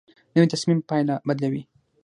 نوې 0.33 0.47
تصمیم 0.53 0.79
پایله 0.89 1.15
بدلوي 1.27 1.63